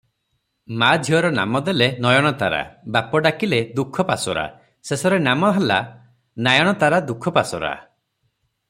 ମା 0.83 0.87
ଝିଅର 1.07 1.29
ନାମ 1.39 1.59
ଦେଲେ, 1.67 1.87
ନୟନତାରା- 2.05 2.63
ବାପ 2.95 3.21
ଡାକିଲେ 3.27 3.61
ଦୁଃଖପାସୋରା- 3.81 4.49
ଶେଷରେ 4.91 5.23
ନାମ 5.29 5.53
ହେଲା 5.59 5.81
ନାୟନତାରା 6.49 7.05
ଦୁଃଖପାସୋରା। 7.13 7.75